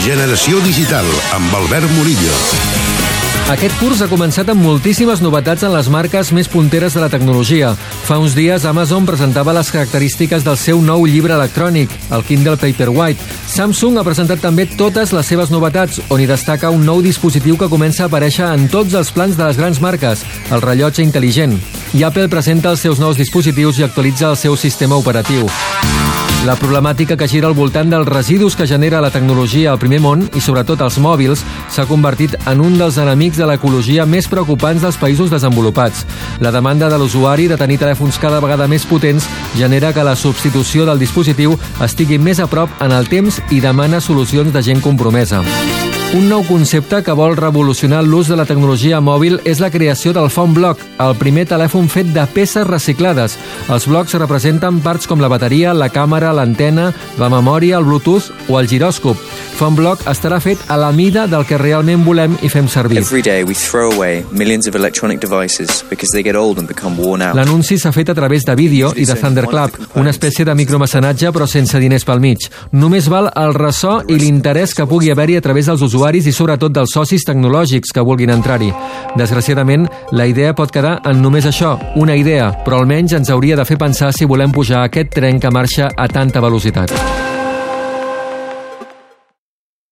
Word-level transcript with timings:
Generació 0.00 0.56
Digital, 0.64 1.04
amb 1.36 1.52
Albert 1.52 1.90
Murillo. 1.92 2.32
Aquest 3.52 3.74
curs 3.76 3.98
ha 4.00 4.06
començat 4.08 4.48
amb 4.48 4.62
moltíssimes 4.64 5.20
novetats 5.20 5.66
en 5.66 5.74
les 5.74 5.90
marques 5.92 6.30
més 6.32 6.48
punteres 6.48 6.96
de 6.96 7.02
la 7.02 7.10
tecnologia. 7.12 7.74
Fa 8.06 8.16
uns 8.16 8.32
dies 8.32 8.64
Amazon 8.64 9.04
presentava 9.04 9.52
les 9.52 9.68
característiques 9.68 10.46
del 10.46 10.56
seu 10.56 10.80
nou 10.80 11.04
llibre 11.04 11.36
electrònic, 11.36 11.92
el 12.16 12.24
Kindle 12.24 12.56
Paperwhite. 12.56 13.20
Samsung 13.52 14.00
ha 14.00 14.06
presentat 14.06 14.40
també 14.40 14.64
totes 14.72 15.12
les 15.12 15.28
seves 15.28 15.52
novetats, 15.52 16.00
on 16.08 16.24
hi 16.24 16.30
destaca 16.30 16.72
un 16.72 16.88
nou 16.88 17.04
dispositiu 17.04 17.60
que 17.60 17.68
comença 17.68 18.06
a 18.06 18.08
aparèixer 18.08 18.48
en 18.48 18.70
tots 18.72 18.96
els 18.96 19.12
plans 19.12 19.36
de 19.36 19.44
les 19.44 19.60
grans 19.60 19.84
marques, 19.84 20.24
el 20.48 20.64
rellotge 20.64 21.04
intel·ligent. 21.04 21.58
I 21.92 22.08
Apple 22.08 22.30
presenta 22.32 22.72
els 22.72 22.80
seus 22.80 23.04
nous 23.04 23.20
dispositius 23.20 23.82
i 23.82 23.90
actualitza 23.90 24.30
el 24.32 24.40
seu 24.40 24.56
sistema 24.56 24.96
operatiu. 24.96 25.50
La 26.46 26.54
problemàtica 26.56 27.18
que 27.20 27.26
gira 27.28 27.50
al 27.50 27.54
voltant 27.54 27.90
dels 27.92 28.08
residus 28.08 28.54
que 28.56 28.66
genera 28.66 29.02
la 29.04 29.10
tecnologia 29.12 29.74
al 29.74 29.78
primer 29.78 29.98
món 30.00 30.22
i 30.32 30.40
sobretot 30.40 30.80
els 30.80 30.96
mòbils 30.96 31.42
s'ha 31.68 31.84
convertit 31.84 32.32
en 32.48 32.62
un 32.64 32.78
dels 32.80 32.96
enemics 33.02 33.36
de 33.36 33.44
l'ecologia 33.50 34.06
més 34.08 34.24
preocupants 34.24 34.80
dels 34.80 34.96
països 34.96 35.28
desenvolupats. 35.28 36.06
La 36.40 36.50
demanda 36.50 36.88
de 36.88 36.96
l'usuari 36.96 37.44
de 37.44 37.60
tenir 37.60 37.76
telèfons 37.84 38.16
cada 38.18 38.40
vegada 38.40 38.68
més 38.72 38.88
potents 38.88 39.28
genera 39.58 39.92
que 39.92 40.06
la 40.06 40.16
substitució 40.16 40.88
del 40.88 41.04
dispositiu 41.04 41.58
estigui 41.84 42.16
més 42.16 42.40
a 42.40 42.48
prop 42.48 42.72
en 42.80 42.96
el 42.96 43.12
temps 43.12 43.42
i 43.50 43.60
demana 43.60 44.00
solucions 44.00 44.48
de 44.48 44.64
gent 44.64 44.80
compromesa. 44.80 45.44
Un 46.10 46.24
nou 46.26 46.42
concepte 46.42 47.04
que 47.06 47.14
vol 47.14 47.36
revolucionar 47.38 48.00
l'ús 48.02 48.26
de 48.26 48.34
la 48.34 48.42
tecnologia 48.42 48.98
mòbil 48.98 49.36
és 49.46 49.60
la 49.62 49.68
creació 49.70 50.10
del 50.10 50.26
Phone 50.26 50.56
Block, 50.56 50.80
el 50.98 51.12
primer 51.14 51.44
telèfon 51.46 51.86
fet 51.86 52.08
de 52.10 52.24
peces 52.34 52.66
reciclades. 52.66 53.36
Els 53.70 53.86
blocs 53.86 54.16
representen 54.18 54.80
parts 54.82 55.06
com 55.06 55.22
la 55.22 55.30
bateria, 55.30 55.70
la 55.70 55.86
càmera, 55.94 56.32
l'antena, 56.34 56.88
la 57.14 57.28
memòria, 57.30 57.78
el 57.78 57.86
Bluetooth 57.86 58.26
o 58.50 58.58
el 58.58 58.66
giròscop. 58.66 59.22
Phone 59.60 59.78
Block 59.78 60.02
estarà 60.10 60.40
fet 60.42 60.58
a 60.66 60.80
la 60.80 60.90
mida 60.90 61.28
del 61.30 61.44
que 61.46 61.60
realment 61.60 62.02
volem 62.02 62.34
i 62.42 62.50
fem 62.50 62.66
servir. 62.66 62.98
L'anunci 67.38 67.78
s'ha 67.78 67.94
fet 67.94 68.10
a 68.10 68.18
través 68.18 68.48
de 68.48 68.58
vídeo 68.58 68.90
i 68.96 69.06
de 69.06 69.14
Thunderclap, 69.14 69.78
una 70.00 70.10
espècie 70.10 70.48
de 70.48 70.58
micromecenatge 70.58 71.30
però 71.30 71.46
sense 71.46 71.78
diners 71.78 72.08
pel 72.08 72.24
mig. 72.24 72.50
Només 72.72 73.06
val 73.12 73.30
el 73.36 73.54
ressò 73.54 74.00
i 74.08 74.18
l'interès 74.18 74.74
que 74.74 74.90
pugui 74.90 75.14
haver-hi 75.14 75.38
a 75.38 75.46
través 75.46 75.70
dels 75.70 75.84
usuaris 76.00 76.26
i 76.26 76.32
sobretot 76.32 76.72
dels 76.72 76.94
socis 76.96 77.26
tecnològics 77.28 77.92
que 77.92 78.00
vulguin 78.00 78.32
entrar-hi. 78.32 78.70
Desgraciadament, 79.20 79.84
la 80.16 80.24
idea 80.30 80.54
pot 80.56 80.72
quedar 80.72 80.96
en 81.04 81.20
només 81.20 81.44
això, 81.44 81.74
una 82.00 82.16
idea, 82.16 82.54
però 82.64 82.80
almenys 82.80 83.18
ens 83.20 83.28
hauria 83.28 83.58
de 83.60 83.68
fer 83.68 83.76
pensar 83.76 84.14
si 84.16 84.24
volem 84.24 84.52
pujar 84.52 84.86
aquest 84.86 85.12
tren 85.12 85.40
que 85.40 85.52
marxa 85.52 85.92
a 85.92 86.08
tanta 86.08 86.40
velocitat. 86.40 87.29